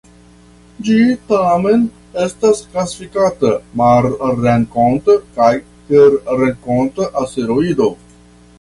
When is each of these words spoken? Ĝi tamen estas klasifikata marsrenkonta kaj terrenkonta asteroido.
Ĝi 0.85 0.95
tamen 1.31 1.83
estas 2.23 2.61
klasifikata 2.71 3.53
marsrenkonta 3.83 5.17
kaj 5.37 5.53
terrenkonta 5.93 7.11
asteroido. 7.25 7.93